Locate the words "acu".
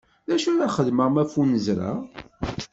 0.35-0.49